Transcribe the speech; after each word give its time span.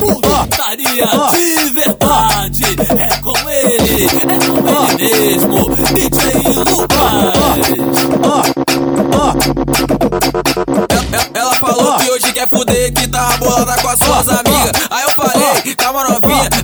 Putaria 0.00 1.06
de 1.30 1.70
verdade, 1.72 2.64
é 2.98 3.16
com 3.22 3.38
ele, 3.48 4.04
é 4.04 4.38
com 4.50 4.58
ele 4.68 4.96
mesmo, 4.96 5.76
DJ 5.94 6.18
Lucas. 6.58 6.96
Ela 11.34 11.54
falou 11.54 11.96
que 11.98 12.10
hoje 12.10 12.32
quer 12.32 12.48
fuder, 12.48 12.92
que 12.92 13.06
tá 13.06 13.36
bolada 13.38 13.80
com 13.80 13.88
as 13.88 13.98
suas 14.00 14.28
amigas. 14.28 14.75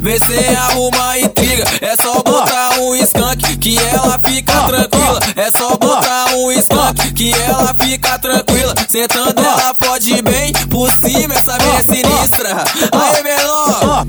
Vê 0.03 0.19
se 0.19 0.57
arruma 0.57 1.19
intriga. 1.19 1.65
É 1.81 1.97
só 1.97 2.15
botar 2.23 2.79
um 2.81 2.95
skunk 2.97 3.57
que 3.59 3.79
ela 3.79 4.19
fica 4.19 4.53
tranquila. 4.65 5.21
É 5.37 5.51
só 5.51 5.77
botar 5.77 6.35
um 6.35 6.51
skunk 6.53 7.13
que 7.15 7.33
ela 7.33 7.75
fica 7.81 8.19
tranquila. 8.19 8.75
Sentando 8.89 9.41
ela 9.41 9.75
fode 9.75 10.21
bem 10.23 10.53
por 10.69 10.91
cima, 10.91 11.35
essa 11.35 11.57
minha 11.59 11.79
é 11.79 11.83
sinistra. 11.83 12.65
Aí 12.93 13.23
menor, 13.23 14.07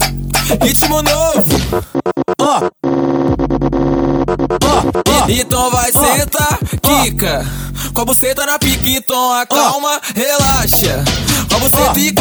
ritmo 0.62 1.02
novo. 1.04 1.64
Então 5.30 5.72
vai 5.72 5.92
sentar, 5.92 6.60
quica. 6.82 7.46
Com 7.94 8.02
a 8.02 8.06
buceta 8.06 8.46
na 8.46 8.58
pique, 8.58 8.98
então 8.98 9.34
acalma, 9.34 10.02
relaxa. 10.16 11.04
Com 11.50 11.56
a 11.56 11.60
buceta 11.60 12.00
e 12.00 12.12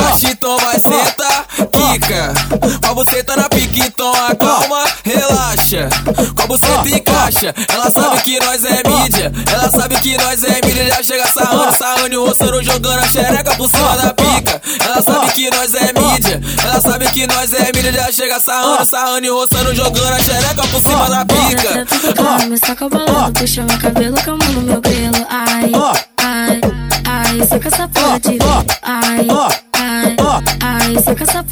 a 2.92 2.94
buceta 2.94 3.34
na 3.36 3.48
pique, 3.48 3.80
então 3.80 4.12
acalma, 4.26 4.84
relaxa. 5.02 5.88
Com 6.36 6.42
a 6.42 6.46
buceta 6.46 6.88
e 6.88 7.00
caixa, 7.00 7.54
ela 7.72 7.90
sabe 7.90 8.22
que 8.22 8.38
nós 8.38 8.62
é 8.64 8.82
mídia. 8.86 9.32
Ela 9.50 9.70
sabe 9.70 9.98
que 10.00 10.16
nós 10.18 10.44
é 10.44 10.60
mídia, 10.64 10.86
já 10.88 11.02
chega 11.02 11.26
sarrando, 11.26 11.76
sarrando 11.76 12.12
e 12.12 12.16
roçando, 12.16 12.62
jogando 12.62 12.98
a 12.98 13.08
xereca 13.08 13.54
por 13.54 13.68
cima 13.68 13.96
da 13.96 14.12
pica. 14.12 14.60
Ela 14.84 15.02
sabe 15.02 15.32
que 15.32 15.50
nós 15.50 15.74
é 15.74 15.92
mídia. 15.94 16.40
Ela 16.62 16.80
sabe 16.82 17.10
que 17.12 17.26
nós 17.26 17.54
é 17.54 17.72
mídia, 17.74 17.92
já 17.92 18.12
chega 18.12 18.38
sarrando, 18.38 18.84
sarrando 18.84 19.26
e 19.26 19.30
roçando, 19.30 19.74
jogando 19.74 20.12
a 20.12 20.18
xereca 20.18 20.62
por 20.68 20.80
cima 20.80 21.08
da 21.08 21.24
pica. 21.24 21.86
Me 22.46 22.58
saca 22.58 22.88
balando, 22.90 23.40
puxa 23.40 23.62
meu 23.62 23.78
cabelo, 23.78 24.16
calma 24.22 24.44
no 24.48 24.60
meu 24.60 24.80
grelo. 24.82 25.26
Ai, 25.30 25.72
ai, 26.18 26.60
ai, 27.06 27.46
saca 27.46 27.68
essa 27.68 27.88
porra 27.88 28.20
de 28.20 28.38
Ai, 28.82 29.26
ai, 29.72 30.16
ai, 30.60 31.02
saca 31.02 31.22
essa 31.22 31.42
porra 31.42 31.51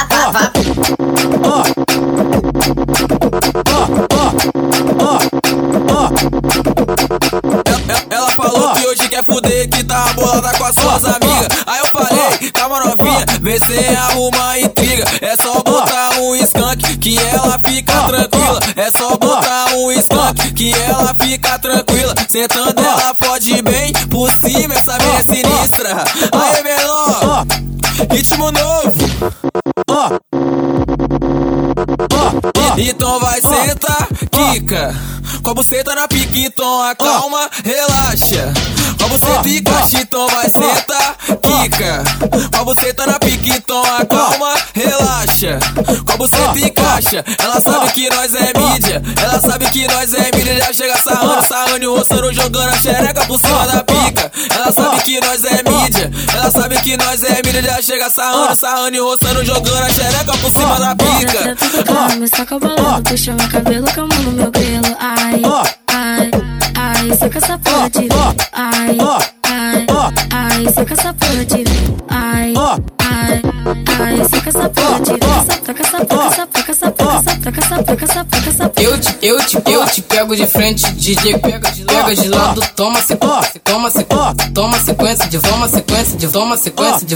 com 10.61 10.65
as 10.67 10.75
suas 10.75 11.05
amigas. 11.05 11.47
Aí 11.65 11.79
eu 11.79 11.87
falei, 11.87 12.51
calma 12.51 12.79
novinha, 12.85 13.25
vê 13.41 13.57
se 13.57 13.95
arruma 13.95 14.59
intriga. 14.59 15.05
É 15.19 15.35
só 15.35 15.55
botar 15.63 16.19
um 16.19 16.35
skunk 16.35 16.97
que 16.97 17.17
ela 17.17 17.59
fica 17.67 17.93
tranquila. 18.03 18.59
É 18.75 18.91
só 18.91 19.17
botar 19.17 19.73
um 19.73 19.91
skunk 19.93 20.53
que 20.53 20.71
ela 20.73 21.15
fica 21.15 21.57
tranquila. 21.57 22.13
Sentando 22.27 22.79
ela 22.79 23.15
fode 23.15 23.59
bem 23.63 23.91
por 24.09 24.31
cima, 24.31 24.75
essa 24.75 24.97
minha 24.99 25.17
é 25.17 25.23
sinistra. 25.23 26.03
Aí 26.31 26.63
menor, 26.63 27.45
ritmo 28.11 28.51
novo. 28.51 28.97
Então 32.77 33.19
vai 33.19 33.41
sentar, 33.41 34.07
quica. 34.29 34.95
Com 35.43 35.51
a 35.51 35.53
buceta 35.55 35.95
na 35.95 36.07
pique, 36.07 36.45
então 36.45 36.83
acalma, 36.83 37.49
relaxa. 37.63 38.53
Com 38.97 39.05
a 39.05 39.07
buceta 39.07 39.47
e 39.47 39.61
caixa, 39.61 39.97
então 40.01 40.27
vai 40.27 40.47
sentar, 40.47 41.17
quica. 41.41 42.03
Com 42.53 42.61
a 42.61 42.63
buceta 42.63 43.07
na 43.07 43.19
pique, 43.19 43.49
então 43.49 43.81
acalma, 43.97 44.53
relaxa. 44.75 45.59
Com 46.05 46.13
a 46.13 46.17
buceta 46.17 46.59
e 46.59 46.69
caixa, 46.69 47.25
ela 47.39 47.59
sabe 47.59 47.91
que 47.91 48.09
nós 48.11 48.35
é 48.35 48.53
mídia. 48.57 49.01
Ela 49.21 49.41
sabe 49.41 49.69
que 49.71 49.87
nós 49.87 50.13
é 50.13 50.31
mídia, 50.35 50.57
já 50.57 50.73
chega 50.73 50.97
sarrando, 50.97 51.47
sarrando 51.47 51.83
e 51.83 51.87
roçando, 51.87 52.33
jogando 52.33 52.69
a 52.69 52.77
xereca 52.77 53.25
por 53.25 53.39
cima 53.39 53.65
da 53.65 53.83
pica. 53.83 54.31
Ela 54.53 54.71
sabe 54.71 55.01
que 55.01 55.19
nós 55.21 55.43
é 55.43 55.63
mídia. 55.63 56.11
Ela 56.33 56.51
sabe 56.51 56.81
que 56.81 56.97
nós 56.97 57.23
é 57.23 57.41
mídia, 57.43 57.63
já 57.63 57.81
chega 57.81 58.09
sarrando, 58.11 58.55
sarrando 58.55 58.95
e 58.95 58.99
roçando, 58.99 59.43
jogando 59.43 59.83
a 59.83 59.89
xereca 59.89 60.37
por 60.37 60.49
cima 60.51 60.79
da 60.79 60.95
pica. 60.95 61.57
Me 62.19 62.27
saca 62.27 62.59
balando, 62.59 63.09
puxa 63.09 63.33
meu 63.33 63.49
cabelo, 63.49 63.87
calma 63.91 64.15
no 64.15 64.31
meu 64.31 64.51
grelo. 64.51 64.80
Ai, 70.71 70.73
saca 70.73 70.93
essa 70.93 71.13
porra 71.13 71.45
de 71.45 71.63
Ai, 72.09 72.53
ai, 72.99 73.41
ai, 73.99 74.29
saca 74.29 74.49
essa 74.49 74.69
porra 74.69 74.99
de 75.01 75.11
Saca 75.65 75.81
essa 75.83 76.05
porra, 76.05 76.31
saca 76.31 76.71
essa 76.71 76.91
porra, 76.91 77.23
saca 77.23 77.59
essa 77.59 77.83
porra, 77.83 78.07
saca 78.07 78.49
essa 78.49 78.69
porra. 78.69 78.87
Eu 78.87 78.99
te, 78.99 79.17
eu 79.21 79.45
te, 79.45 79.71
eu 79.71 79.85
te 79.85 80.01
pego 80.01 80.35
de 80.35 80.47
frente, 80.47 80.91
DJ 80.93 81.37
pega 81.39 81.71
de, 81.71 81.83
pega 81.83 82.15
de 82.15 82.27
lado, 82.29 82.61
toma 82.75 83.01
sequência, 83.01 83.61
toma 83.63 83.89
sequência, 83.89 84.51
toma 84.53 84.79
sequência 84.79 85.27
de 85.27 85.39
toma 85.39 85.67
sequência 85.67 86.17
de 86.17 86.27
toma 86.27 86.57
sequência 86.57 87.05
de 87.05 87.15